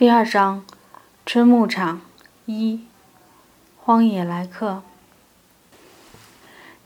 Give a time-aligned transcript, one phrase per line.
[0.00, 0.64] 第二章，
[1.26, 2.00] 春牧场
[2.46, 2.86] 一，
[3.76, 4.82] 荒野来客。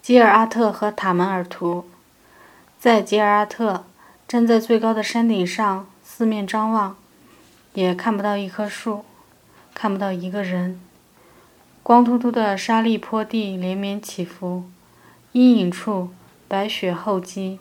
[0.02, 1.84] 吉尔阿特和塔门尔图，
[2.76, 3.84] 在吉尔阿特
[4.26, 6.96] 站在最高的山顶上，四面张望，
[7.74, 9.04] 也看不到一棵树，
[9.72, 10.80] 看不到一个人。
[11.84, 14.64] 光秃秃的沙砾坡地连绵起伏，
[15.30, 16.10] 阴影处
[16.48, 17.60] 白雪厚积。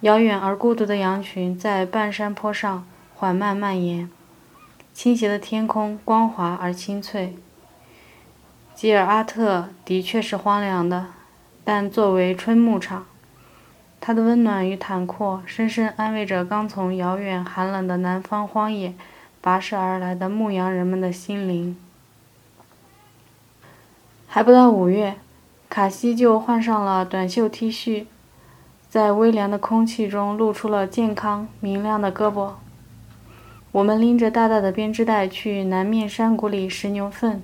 [0.00, 2.84] 遥远而孤独的羊群在半山坡上。
[3.24, 4.10] 缓慢蔓延，
[4.92, 7.34] 倾斜的天空光滑而清脆。
[8.74, 11.06] 吉尔阿特的确是荒凉的，
[11.64, 13.06] 但作为春牧场，
[13.98, 18.92] 它的温暖与坦阔深深安慰着刚从遥远寒冷的南方荒野
[19.42, 21.74] 跋涉而来的牧羊人们的心灵。
[24.26, 25.16] 还不到五月，
[25.70, 28.04] 卡西就换上了短袖 T 恤，
[28.90, 32.50] 在微凉的空气中露出了健康明亮的胳膊。
[33.74, 37.42] 我们拎着大大的编织袋去南面山谷里拾牛粪。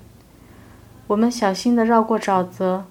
[1.08, 2.84] 我们小心地绕过沼泽，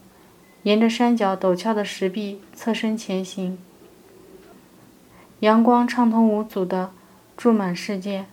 [0.63, 3.57] 沿着山脚陡峭的石壁侧身前行。
[5.39, 6.91] 阳光畅通无阻地
[7.37, 8.25] 注满世界，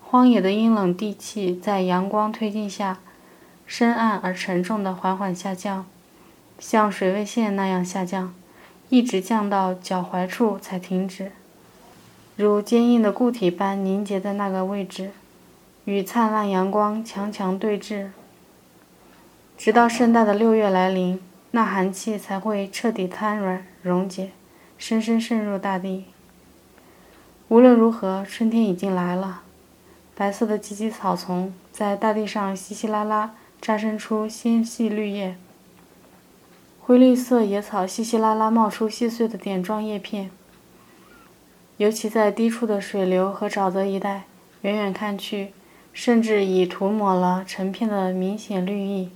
[0.00, 2.98] 荒野的阴冷地气在阳光推进下，
[3.64, 5.86] 深暗而沉重地缓缓下降，
[6.58, 8.34] 像水位线那样下降，
[8.88, 11.30] 一直降到脚踝处才停止。
[12.34, 15.10] 如坚硬的固体般凝结在那个位置，
[15.84, 18.08] 与灿烂阳光强强对峙，
[19.58, 24.30] 直到盛大的六月来临，那寒气才会彻底瘫软溶解，
[24.78, 26.06] 深深渗入大地。
[27.48, 29.42] 无论如何，春天已经来了。
[30.14, 35.36] 白色的芨芨草丛在大地上稀稀拉拉扎生出纤细绿叶，
[36.80, 40.30] 灰绿色野草稀稀拉拉冒出细碎的点状叶片。
[41.82, 44.22] 尤其在低处的水流和沼泽一带，
[44.60, 45.52] 远远看去，
[45.92, 49.10] 甚至已涂抹了成片的明显绿意。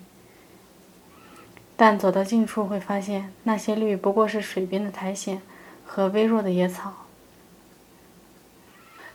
[1.77, 5.41] 但走到近处会发现，那些绿不过是水边的苔藓
[5.85, 7.07] 和微弱的野草。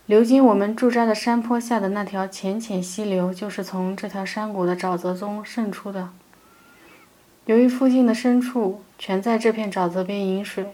[0.06, 6.12] 流经我们驻扎的山坡下的那条浅浅溪流，就是从这条山谷的沼泽中渗出的。
[7.48, 10.68] 由于附近的牲畜全在这片沼泽边饮水。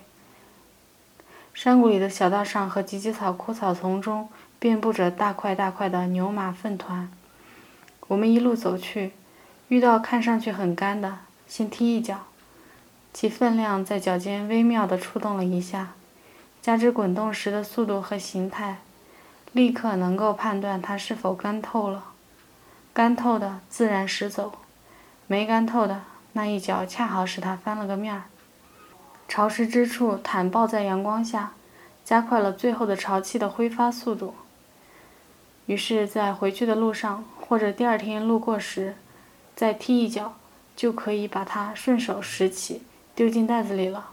[1.58, 4.30] 山谷里的小道上和芨芨草枯草丛中
[4.60, 7.10] 遍布着大块大块的牛马粪团。
[8.10, 9.14] 我们一路走去，
[9.68, 12.26] 遇到看上去很干的，先踢一脚，
[13.12, 15.94] 其分量在脚尖微妙地触动了一下，
[16.62, 18.78] 加之滚动时的速度和形态，
[19.52, 22.12] 立刻能够判断它是否干透了。
[22.94, 24.54] 干透的自然驶走，
[25.26, 26.04] 没干透的
[26.34, 28.26] 那一脚恰好使它翻了个面儿。
[29.28, 31.52] 潮湿之处坦抱在阳光下，
[32.04, 34.34] 加快了最后的潮气的挥发速度。
[35.66, 38.96] 于是，在回去的路上或者第二天路过时，
[39.56, 40.36] 再踢一脚，
[40.76, 42.84] 就可以把它顺手拾起，
[43.14, 44.12] 丢进袋子里了。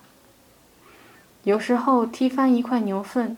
[1.45, 3.37] 有时候踢翻一块牛粪，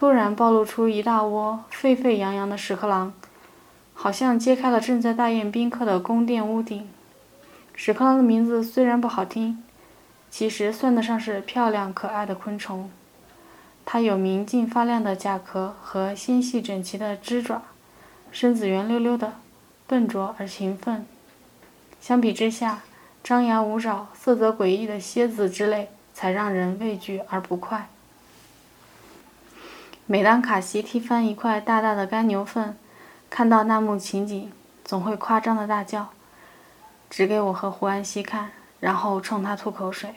[0.00, 3.12] 突然暴露出一大窝沸沸扬扬的屎壳郎，
[3.94, 6.88] 好像揭开了正在大宴宾客的宫殿屋顶。
[7.74, 9.63] 屎壳郎的名字虽然不好听。
[10.36, 12.90] 其实算得上是漂亮可爱的昆虫，
[13.86, 17.62] 它有明净发亮的甲壳和纤细整齐的肢爪，
[18.32, 19.34] 身子圆溜溜的，
[19.86, 21.06] 笨拙而勤奋。
[22.00, 22.80] 相比之下，
[23.22, 27.88] 张牙舞爪、色泽诡异的蝎子之类才让人畏惧而不快。
[30.06, 32.76] 每当卡西踢翻一块大大的干牛粪，
[33.30, 34.50] 看到那幕情景，
[34.84, 36.08] 总会夸张的大叫，
[37.08, 38.50] 指给我和胡安西看，
[38.80, 40.12] 然后冲他吐口水。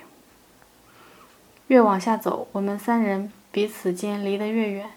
[1.68, 4.90] 越往下走，我们三人彼此间离得越远，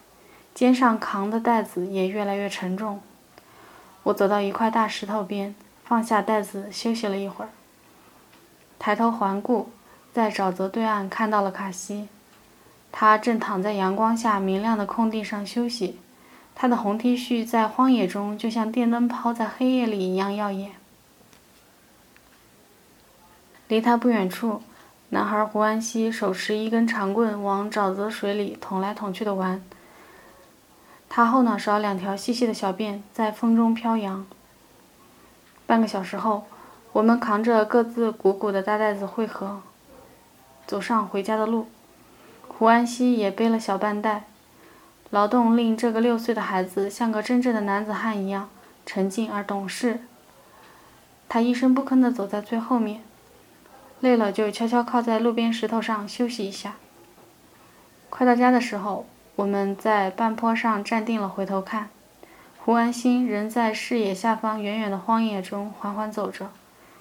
[0.54, 3.00] 肩上扛的袋子也越来越沉重。
[4.04, 5.54] 我走到一块大石头边，
[5.84, 7.48] 放下袋子休息了一会儿，
[8.78, 9.70] 抬头环顾，
[10.12, 12.08] 在沼泽对岸看到了卡西，
[12.92, 15.98] 他正躺在阳光下明亮的空地上休息，
[16.54, 20.70] 他的红 T 恤在荒野中就像电灯泡在黑夜里一样耀眼。
[23.66, 24.62] 离他不远处。
[25.12, 29.60] 男孩胡安西手持一根长棍，往沼泽水里捅来捅去的玩。
[31.08, 34.24] 他后脑勺两条细细的小辫在风中飘扬。
[35.66, 36.44] 半个小时后，
[36.92, 39.60] 我们扛着各自鼓鼓的大袋子汇合，
[40.64, 41.66] 走上回家的路。
[42.46, 44.26] 胡安西也背了小半袋。
[45.10, 48.48] 劳动令这个六岁的孩子像个真正的男子汉一样
[48.86, 49.98] 沉静而懂事。
[51.28, 53.02] 他一声不吭地走在最后面。
[54.00, 56.76] 累了就悄悄靠在路边石头上休息一下。
[58.08, 59.06] 快到家的时候，
[59.36, 61.88] 我们在半坡上站定了，回头看，
[62.58, 66.50] 胡安心仍在视野下方远远的荒野中缓缓走着，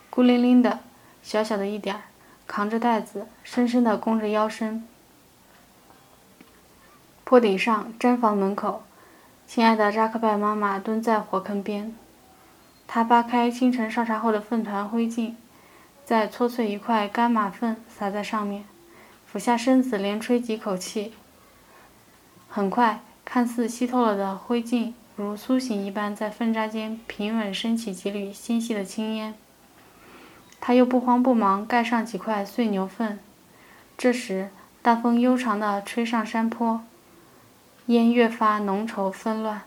[0.10, 0.80] 孤零零的，
[1.24, 2.02] 小小的一点儿，
[2.46, 4.86] 扛着袋子，深深的弓着腰身。
[7.24, 8.84] 坡顶上，毡房门口，
[9.48, 11.96] 亲爱的扎克拜妈妈蹲在火坑边，
[12.88, 15.36] 她扒开清晨烧茶后的粪团灰烬，
[16.10, 18.66] 再搓碎一块干马粪撒在上面，
[19.28, 21.14] 俯下身子连吹几口气。
[22.50, 24.94] 很快，看似吸透了的灰烬。
[25.16, 29.36] 如苏醒一般，在粪渣间平稳升起几缕纤细的青烟。
[30.60, 33.20] 他又不慌不忙盖上几块碎牛粪。
[33.96, 34.50] 这时，
[34.82, 36.82] 大风悠长地吹上山坡，
[37.86, 39.62] 烟越发浓稠纷乱。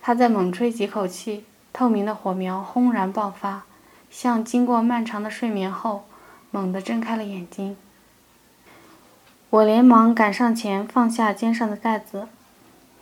[0.00, 3.64] 他再猛吹几口气，透明的火苗轰然爆发，
[4.10, 6.04] 像经过漫长的睡眠后
[6.50, 7.76] 猛地睁开了眼睛。
[9.50, 12.28] 我连忙赶上前，放下肩上的袋子。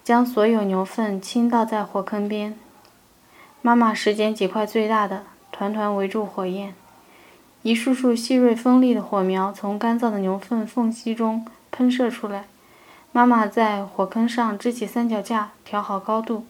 [0.03, 2.55] 将所有牛粪倾倒在火坑边。
[3.63, 6.75] 妈妈拾捡几块最大的，团团围住火焰。
[7.63, 12.45] 一束束细锐锋利的火苗从干燥的牛粪缝隙中喷射出来。
[13.13, 16.45] 妈妈在火坑上支起三脚架，调好高度，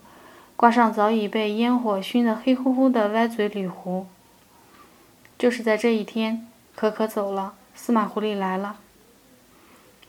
[0.56, 4.06] 挂上早已被烟火熏得黑乎乎的歪嘴铝壶。
[5.44, 8.76] 就是在这一天，可可走了，司马狐狸来了。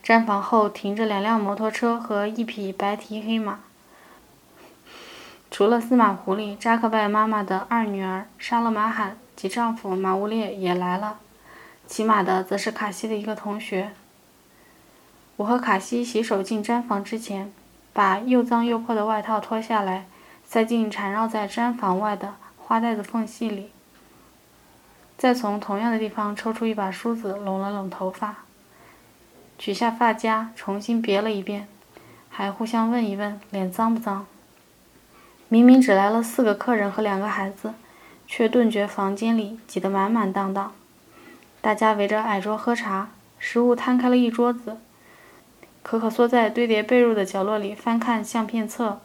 [0.01, 3.59] 毡房后停着两辆摩托车和一匹白蹄黑马。
[5.51, 11.19] 除了司马狐狸，扎克拜妈妈的二女儿沙勒马罕及丈夫马乌列也来了。
[11.85, 13.91] 骑马的则是卡西的一个同学。
[15.35, 17.51] 我和卡西洗手进毡房之前，
[17.91, 20.05] 把又脏又破的外套脱下来，
[20.45, 23.71] 塞进缠绕在毡房外的花袋子缝隙里，
[25.17, 28.35] 再从同样的地方抽出一把梳子，拢了拢头发。
[29.57, 31.67] 取下发夹，重新别了一遍，
[32.29, 34.27] 还互相问一问脸脏不脏。
[35.47, 37.73] 明明只来了四个客人和两个孩子，
[38.27, 40.73] 却顿觉房间里挤得满满当当。
[41.61, 43.09] 大家围着矮桌喝茶，
[43.39, 44.77] 食物摊开了一桌子。
[45.81, 48.99] 可可缩在堆叠被褥的角落里翻看相片册。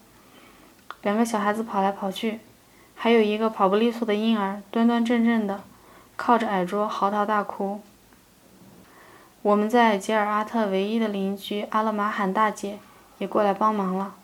[1.03, 2.41] 两个小孩子跑来跑去，
[2.97, 5.63] 还有一个跑不利索的婴儿端端正正的
[6.23, 7.81] 靠着矮桌嚎啕大哭。
[9.41, 12.79] 我们在吉尔阿特唯一的邻居阿勒玛罕大姐
[13.17, 14.15] 也过来帮忙了。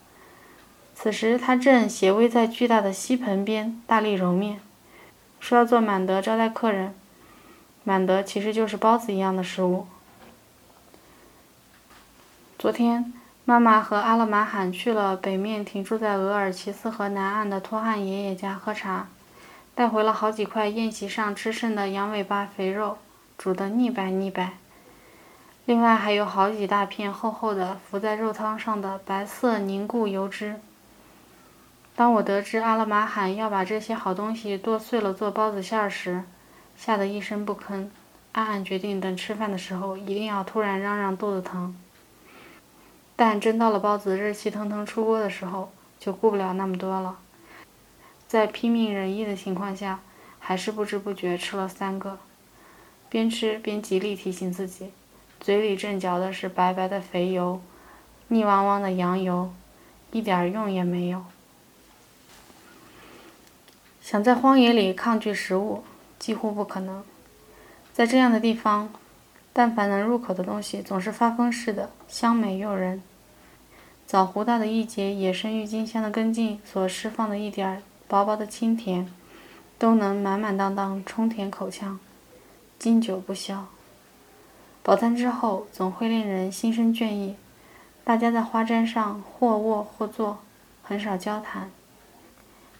[0.94, 4.60] 此时她正斜偎在巨大的锡盆边，大力揉面，
[5.40, 6.94] 说要做满德招待客人。
[7.82, 9.86] 满德其实就是包子一样的食物。
[12.58, 13.14] 昨天，
[13.46, 19.08] 妈妈和阿勒玛罕去了北面停驻在额尔齐斯河南岸的托汉爷爷家喝茶，
[19.76, 22.96] 带回了好几块宴席上吃剩的羊尾巴肥肉，
[23.36, 24.54] 煮得腻白腻白。
[25.66, 30.58] 另外还有好几大片厚厚的浮在肉汤上的白色凝固油脂。
[31.94, 36.24] 当我得知阿勒玛罕要把这些好东西剁碎了做包子馅儿时，
[36.74, 37.90] 吓得一声不吭，
[38.32, 41.76] 暗暗决定等吃饭的时候一定要突然嚷嚷肚子疼。
[43.14, 47.18] 但真到了包子热气腾腾出锅的时候，就顾不了那么多了。
[48.28, 50.00] 在拼命忍抑的情况下，
[50.38, 52.18] 还是不知不觉吃了三个，
[53.08, 54.90] 边吃边极力提醒自己。
[55.40, 57.60] 嘴里正嚼的是白白的肥油，
[58.28, 59.52] 腻汪汪的羊油，
[60.10, 61.24] 一点用也没有。
[64.00, 65.84] 想在荒野里抗拒食物，
[66.18, 67.04] 几乎不可能。
[67.92, 68.92] 在这样的地方，
[69.52, 73.02] 但凡能入口的东西，总是发疯似的香美诱人。
[74.06, 79.12] 枣核大的一节野生郁金香的根茎所释放的一点薄薄的清甜，
[79.78, 81.98] 都能满满当当充填口腔，
[82.78, 83.66] 经久不消。
[84.82, 87.34] 饱餐之后，总会令人心生倦意。
[88.04, 90.38] 大家在花毡上或卧或坐，
[90.82, 91.70] 很少交谈。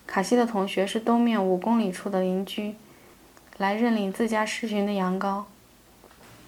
[0.07, 2.77] 卡西的同学是东面五公里处的邻居，
[3.57, 5.43] 来认领自家狮群的羊羔。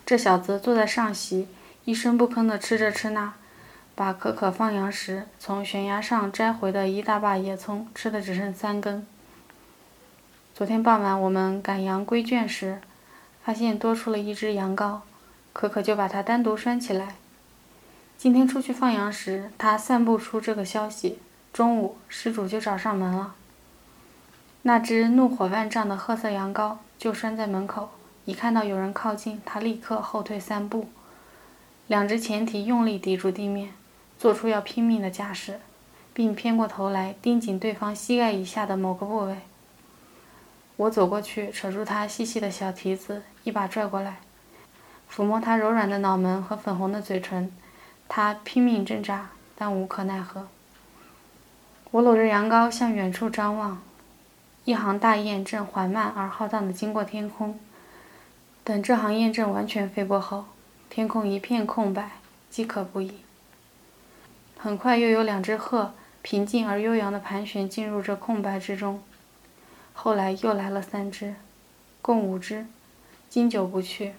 [0.06, 1.49] 这小子坐在上席，
[1.85, 3.35] 一声不吭地吃这吃那，
[3.99, 9.05] 把可可放羊时从悬崖上摘回的一大把野葱吃的只剩三根。
[10.55, 12.81] 昨天傍晚我们赶羊归圈时，
[13.43, 15.00] 发现多出了一只羊羔。
[15.52, 17.17] 可可就把它单独拴起来。
[18.17, 21.19] 今天出去放羊时，他散布出这个消息。
[21.52, 23.35] 中午，失主就找上门了。
[24.62, 27.90] 那只怒火万丈的褐色羊羔就拴在门口，
[28.26, 30.87] 一看到有人靠近，它立刻后退三步，
[31.88, 33.73] 两只前蹄用力抵住地面，
[34.18, 35.60] 做出要拼命的架势，
[36.12, 39.37] 并偏过头来盯紧对方膝盖以下的某个部位。
[40.76, 44.18] 我走过去，扯住他细细的小蹄子，一把拽过来。
[45.10, 47.50] 抚摸他柔软的脑门和粉红的嘴唇，
[48.08, 50.48] 他拼命挣扎，但无可奈何。
[51.90, 53.80] 我搂着羊羔向远处张望，
[54.64, 57.58] 一行大雁正缓慢而浩荡地经过天空。
[58.62, 60.44] 等这行雁阵完全飞过后，
[60.90, 62.18] 天空一片空白，
[62.50, 63.14] 饥渴不已。
[64.60, 69.00] 很快又有两只鹤平静而悠扬地盘旋进入这空白之中。
[69.92, 71.36] 后来又来了三只，
[72.02, 72.66] 共五只，
[73.30, 74.14] 经久不去。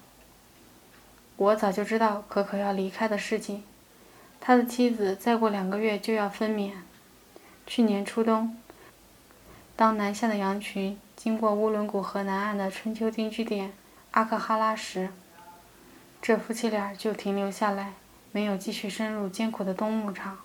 [1.36, 3.63] 我早就知道可可要离开的事情，
[4.39, 6.72] 他的妻子再过两个月就要分娩。
[7.67, 8.58] 去年初冬，
[9.75, 13.74] 当南下的羊群经过乌伦古河南岸的春秋定居点。
[14.12, 15.10] 阿克哈拉时，
[16.22, 17.93] 这夫妻俩就停留下来，
[18.32, 20.38] 没有继续深入艰苦的冬牧场。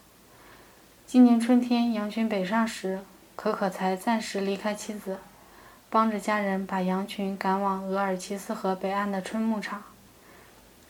[1.06, 3.00] 今年春天羊群北上时，
[3.36, 5.18] 可可才暂时离开妻子，
[5.90, 9.82] 帮着家人把羊群赶往额尔齐斯河北岸的春牧场。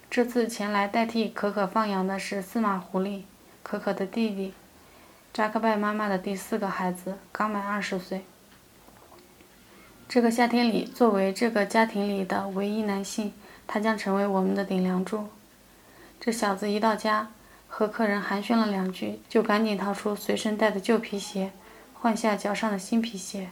[0.09, 3.23] 这次前来代替可可放羊的是司马狐狸，
[3.65, 4.55] 可可的弟弟，
[5.33, 8.25] 扎克拜妈妈的第四个孩子，刚满二十岁。
[10.09, 13.33] 这个夏天里，作为这个家庭里的唯一男性，
[13.67, 15.27] 他将成为我们的顶梁柱。
[16.21, 17.29] 这小子一到家，
[17.69, 21.53] 和客人寒暄了两句，就赶紧掏出随身带的旧皮鞋，
[21.93, 23.51] 换下脚上的新皮鞋，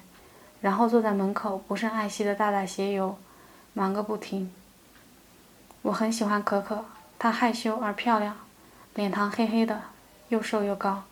[0.61, 3.17] 然后坐在门口不胜爱惜的大大鞋油，
[3.75, 4.53] 忙个不停。
[5.83, 6.85] 我很喜欢可可，
[7.19, 8.37] 她害羞而漂亮，
[8.95, 9.83] 脸庞黑黑的，
[10.29, 11.05] 又瘦又高。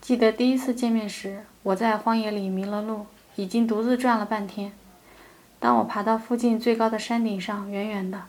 [0.00, 3.06] 记得第一次见面时，我在荒野里迷了路。
[3.36, 4.70] 已经独自转了半天。
[5.58, 8.26] 当我爬到附近最高的山顶上，远远的，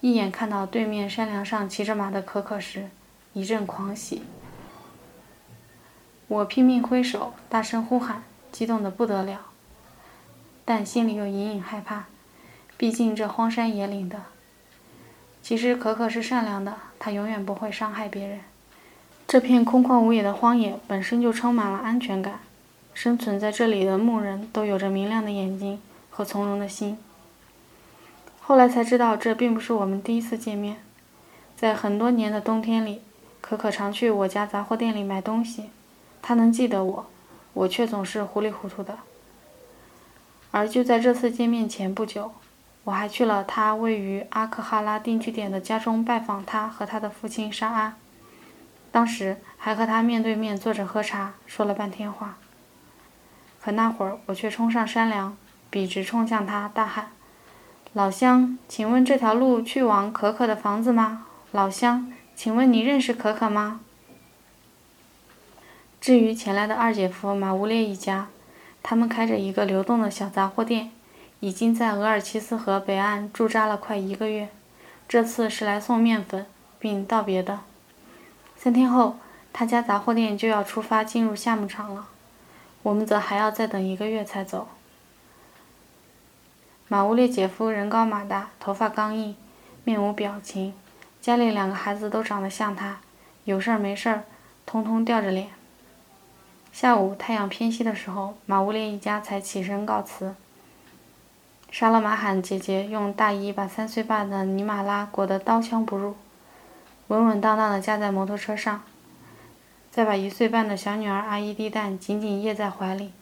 [0.00, 2.88] 一眼看到对面山梁上骑着马的可可时，
[3.32, 4.22] 一阵狂喜。
[6.28, 9.46] 我拼命挥手，大声呼喊，激动得不得了，
[10.64, 12.04] 但心里又隐隐害怕。
[12.76, 14.22] 毕竟这荒山野岭的。
[15.42, 18.40] 其实可可是善良的，她永远不会伤害别人。
[19.26, 22.40] 这片空旷无野的荒野本身就充满了安全感。
[22.94, 26.98] 生存在这里的牧人都有着明亮的眼睛和从容的心。
[28.48, 30.78] 后来才知道，这并不是我们第一次见面。
[31.54, 33.02] 在很多年的冬天里，
[33.42, 35.68] 可可常去我家杂货店里买东西。
[36.22, 37.06] 他能记得我，
[37.52, 39.00] 我却总是糊里糊涂的。
[40.50, 42.32] 而就在这次见面前不久，
[42.84, 47.96] 我还去了他位于阿克哈拉定居点的家中拜访他和他的父亲沙阿。
[48.90, 52.38] 当时还和他面对面坐着喝茶，说了半天话。
[53.60, 55.36] 可那会儿，我却冲上山梁，
[55.68, 57.10] 笔直冲向他，大喊
[57.98, 61.26] ：“老乡，请问这条路去往可可的房子吗？
[61.50, 63.80] 老乡，请问你认识可可吗？”
[66.00, 68.28] 至于前来的二姐夫马乌列一家，
[68.84, 70.92] 他们开着一个流动的小杂货店，
[71.40, 74.48] 已经在额尔齐斯河北岸驻扎了快一个月，
[75.08, 76.46] 这次是来送面粉
[76.78, 77.58] 并道别的。
[78.56, 79.16] 三天后，
[79.52, 82.06] 他家杂货店就要出发进入夏牧场了。
[82.84, 84.68] 我们则还要再等一个月才走。
[86.90, 89.36] 马乌列姐夫人高马大，头发刚硬，
[89.84, 90.72] 面无表情，
[91.20, 93.00] 家里两个孩子都长得像他，
[93.44, 94.24] 有事儿没事儿，
[94.64, 95.48] 通通吊着脸。
[96.72, 100.34] 下午太阳偏西的时候，马乌列一家才起身告辞。
[101.70, 106.16] 沙勒马罕姐姐用大衣把三岁半的尼玛拉裹得刀枪不入，
[107.08, 108.82] 稳稳当当地架在摩托车上。
[109.90, 113.12] 再把一岁半的小女儿阿依蒂蛋紧紧掖在怀里，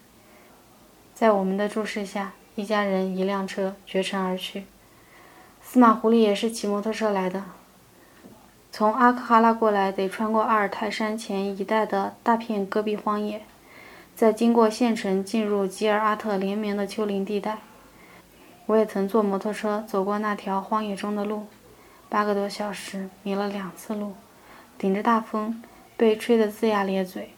[1.12, 4.64] 在我们的注视下，一家人一辆车绝尘而去。
[5.62, 7.44] 司马狐狸也是骑摩托车来的，
[8.72, 13.42] 从阿克哈拉过来得穿过阿尔泰山前一带的大片戈壁荒野，
[14.16, 17.58] 再经过县城进入吉尔阿特连绵的丘陵地带。
[18.66, 21.46] 我也曾坐摩托车走过那条荒野中的路，
[22.08, 24.14] 八个多小时迷了两次路，
[24.76, 25.62] 顶着大风。
[25.98, 27.30] 被吹得龇牙咧嘴。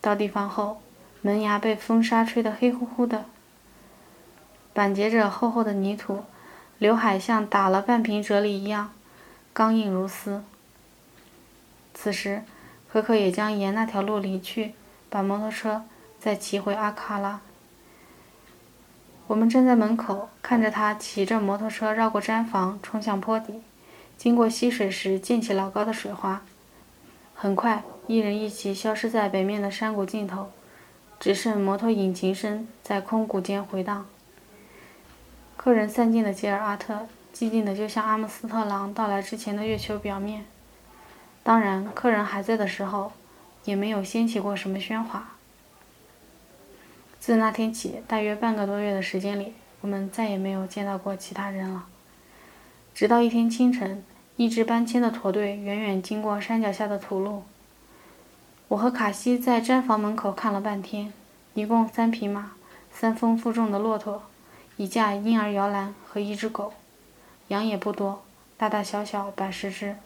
[0.00, 0.80] 到地方后，
[1.20, 3.26] 门牙被风沙吹得黑乎乎的，
[4.72, 6.24] 板结着厚厚的泥土，
[6.78, 8.92] 刘海像打了半瓶啫喱一样，
[9.52, 10.42] 刚硬如丝。
[11.92, 12.42] 此时，
[12.90, 14.74] 可可也将沿那条路离去，
[15.08, 15.84] 把摩托车
[16.18, 17.40] 再骑回阿卡拉。
[19.26, 23.60] 我们站在门口，看着他骑着摩托车绕过毡房，冲向坡底，
[24.16, 26.42] 经过溪水时溅起老高的水花。
[27.34, 30.50] 很快，一人一骑消失在北面的山谷尽头，
[31.18, 34.06] 只剩摩托引擎声在空谷间回荡。
[35.62, 40.46] 客人散尽的吉尔阿特，寂静的就像阿姆斯特朗到来之前的月球表面。
[41.42, 43.12] 当然，客人还在的时候，
[43.66, 45.32] 也没有掀起过什么喧哗。
[47.18, 49.52] 自那天起，大约半个多月的时间里，
[49.82, 51.84] 我们再也没有见到过其他人了。
[52.94, 54.02] 直到一天清晨。
[54.36, 57.42] 一支搬迁的驼队远远经过山脚下的土路，
[58.68, 61.12] 我和卡西在毡房门口看了半天，
[61.52, 62.52] 一共三匹马，
[62.90, 64.22] 三丰负重的骆驼，
[64.80, 66.72] 一架婴儿摇篮和一只狗，
[67.48, 68.22] 羊也不多，
[68.56, 69.96] 大大小小百十只，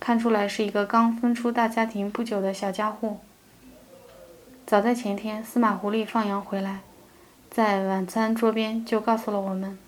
[0.00, 3.20] 看出来是一个刚分出大家庭不久的小家户。
[4.66, 6.80] 早在前天，司马狐狸放羊回来，
[7.48, 9.78] 在晚餐桌边就告诉了我们，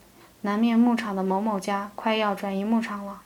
[0.43, 3.23] 南面牧场的某某家快要转移牧场了。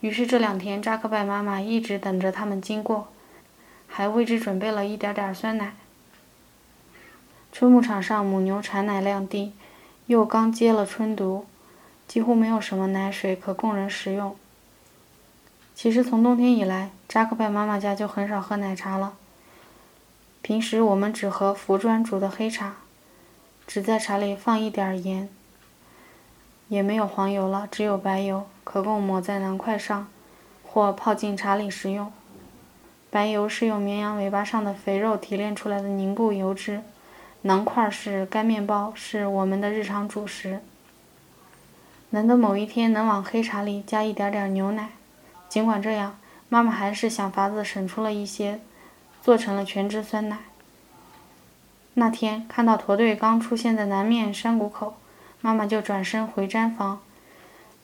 [0.00, 3.08] 于是这两天，扎克拜妈妈一直等着他们经过，
[3.86, 5.72] 还为之准备了一点点酸奶。
[7.50, 9.54] 春牧场上母牛产奶量低，
[10.08, 11.44] 又刚接了春毒，
[12.06, 14.34] 几乎没有什么奶水可供人食用。
[15.74, 19.12] 其实从冬天以来，扎克拜妈妈家就很少喝奶茶了。
[20.40, 22.76] 平时我们只喝福砖煮的黑茶，
[23.66, 25.28] 只在茶里放一点盐，
[26.68, 30.08] 也没有黄油了，只有白油，可供抹在馕块上，
[30.64, 32.10] 或泡进茶里食用。
[33.10, 36.80] 白油是用绵羊尾巴上的肥肉提炼出来的凝固油脂，
[37.44, 40.60] 馕块是干面包，是我们的日常主食。
[42.10, 44.90] 难得某一天能往黑茶里加一点点牛奶，
[45.48, 46.18] 尽管这样，
[46.48, 48.60] 妈妈还是想法子省出了一些。
[49.20, 50.38] 做成了全脂酸奶。
[51.94, 54.94] 那天看到驼队刚出现在南面山谷口，
[55.42, 57.00] 妈妈就转身回毡房。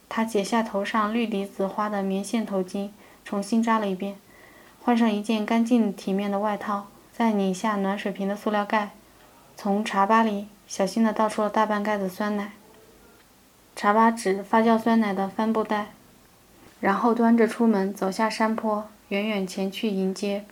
[0.08, 2.90] 她解下头上绿底紫花的棉线头巾，
[3.24, 4.16] 重新扎了一遍，
[4.80, 8.90] 换上一件干净体面的外套，再拧下暖水瓶的塑料盖，
[9.56, 12.52] 从茶吧里小心地倒出了大半盖的酸奶。
[13.76, 15.86] 茶吧纸发酵酸奶的帆布袋，
[16.80, 20.44] 然后端着出门，走下山坡，远远前去迎接。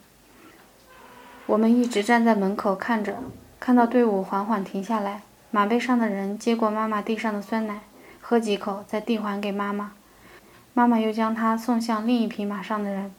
[1.47, 3.19] 我们一直站在门口看着，
[3.61, 7.81] 看到队伍缓缓停下来，马背上的人接过妈妈递上的酸奶，
[8.21, 9.93] 喝几口，再递还给妈妈。
[10.75, 13.13] 妈妈又将它送向另一匹马上的人。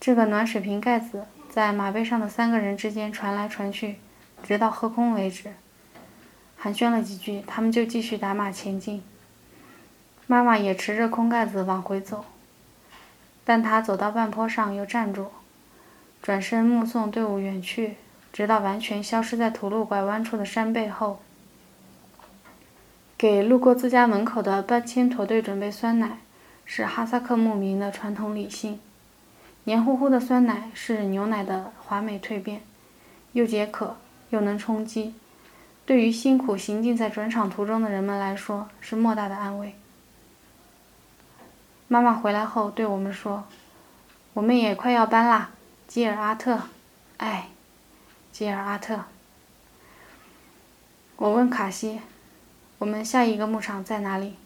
[0.00, 3.96] 这个暖水瓶盖子在马背上的三个人之间传来传去，
[4.42, 5.52] 直到喝空为止。
[6.56, 9.02] 寒暄了几句，他们就继续打马前进。
[10.26, 12.24] 妈妈也持着空盖子往回走，
[13.44, 15.28] 但她走到半坡上又站住。
[16.22, 17.96] 转身目送队伍远去，
[18.32, 21.20] 直到完全消失在土路拐弯处的山背后。
[23.16, 26.18] 给路过自家门口的搬迁驼队准备酸奶，
[26.64, 28.78] 是哈萨克牧民的传统礼性。
[29.64, 32.60] 黏糊糊的酸奶是牛奶的华美蜕变，
[33.32, 33.96] 又解渴
[34.30, 35.14] 又能充饥，
[35.84, 39.74] 对于辛苦行进在转场途中的人们来说是莫大的安慰。
[41.88, 43.44] 妈妈回来后对我们说
[44.34, 45.50] ：“我们也快要搬啦。”
[45.88, 46.60] 吉尔阿特，
[47.16, 47.48] 哎，
[48.30, 49.04] 吉尔阿特。
[51.16, 52.00] 我问卡西
[52.78, 54.36] ：“我们下一个牧场在哪里？”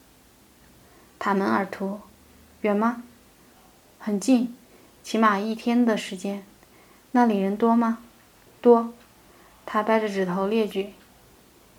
[1.21, 2.01] 塔门尔图，
[2.63, 3.03] 远吗？
[3.99, 4.57] 很近，
[5.03, 6.45] 起码一天的时间。
[7.13, 7.99] 那里人多吗？
[8.63, 8.95] 多。
[9.67, 10.93] 他掰着指头列举：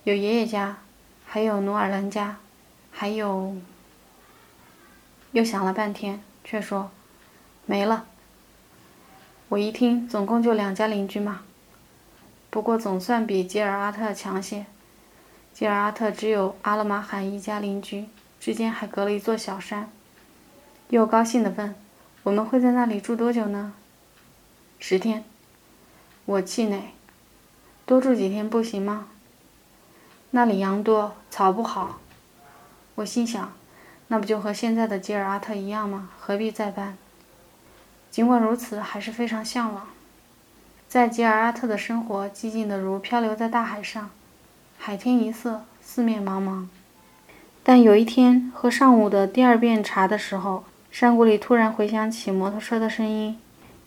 [0.04, 0.78] 有爷爷家，
[1.26, 2.38] 还有努尔兰家，
[2.91, 3.56] 还有……
[5.32, 6.91] 又想了半天，却说
[7.65, 8.06] ：“没了。”
[9.50, 11.41] 我一听，总共就两家邻居嘛。
[12.50, 14.65] 不过总算比吉尔阿特强些。
[15.54, 18.06] 吉尔阿特只有阿勒马罕一家邻居，
[18.39, 19.89] 之间还隔了一座小山。
[20.89, 21.76] 又高兴地问
[22.24, 23.74] ：“我们会在那里住多久呢？”
[24.80, 25.24] 十天。
[26.26, 26.93] 我气馁。
[27.86, 29.06] 多住几天不行吗？
[30.32, 32.00] 那里羊多，草不好。
[32.95, 33.54] 我心想，
[34.08, 36.10] 那不就和现在的吉尔阿特一样吗？
[36.19, 36.98] 何必再搬？
[38.10, 39.88] 尽管如此，还是非常向往。
[40.88, 44.10] 在吉尔阿特的生活寂静得如漂流在大海上，
[44.80, 46.67] 海天一色，四面茫茫。
[47.62, 53.39] 但有一天喝上午的第二遍茶的时候，山谷里突然回响起摩托车的声音，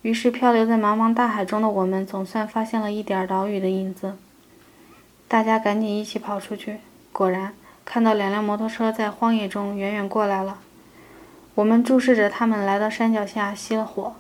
[0.08, 4.16] 于是漂流在茫茫大海中的我们总算发现了一点岛屿的影子。
[5.28, 6.78] 大家赶紧一起跑出去，
[7.12, 7.52] 果然
[7.84, 10.60] 看到两辆摩托车在荒野中远远过来了。
[11.56, 14.14] 我们注视着他们来到山脚下，熄了火，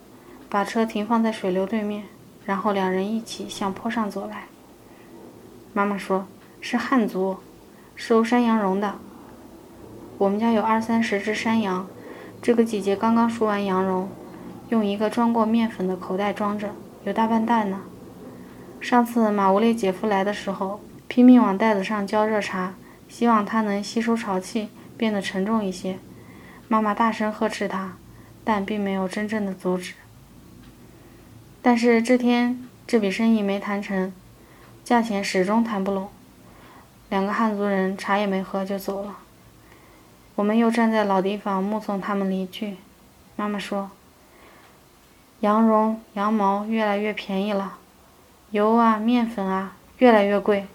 [0.50, 2.04] 把车停放在水流对面，
[2.44, 4.44] 然后两人一起向坡上走来。
[5.72, 6.26] 妈妈说
[6.60, 7.38] ：“是汉族，
[7.96, 8.96] 收山羊绒的。
[10.18, 11.86] 我们家有二三十只山羊，
[12.42, 14.06] 这个季节刚刚输完羊绒，
[14.68, 17.80] 用一个装过面粉的口袋装着，有大半袋呢。
[18.80, 22.74] 上次马乌列姐夫来的时候，拼命往袋子上浇热茶，
[23.08, 25.98] 希望它能吸收潮气，变得沉重一些。”
[26.68, 27.96] 妈妈大声呵斥他，
[28.44, 29.94] 但并没有真正的阻止。
[31.62, 34.12] 但是这天这笔生意没谈成，
[34.84, 36.08] 价钱始终谈不拢。
[37.08, 39.16] 两个汉族人茶也没喝就走了。
[40.34, 42.76] 我们又站在老地方目送他们离去。
[43.34, 43.90] 妈妈说
[45.40, 47.78] ：“羊绒、羊毛越来越便宜了，
[48.50, 50.66] 油啊、面粉啊越来越贵。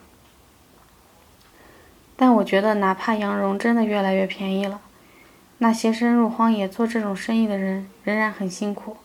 [2.15, 4.80] 但我觉得，哪怕羊绒真的越来越便宜了，
[5.58, 8.97] 那些深入荒野做这种生意的人仍然很辛苦。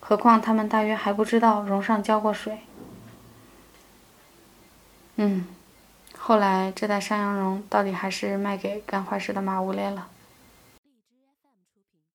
[0.00, 2.58] 何况他们大约还不知道绒上浇过水。
[5.16, 5.46] 嗯，
[6.18, 10.08] 后来这袋山羊绒到底还是卖给干坏事的马乌列了。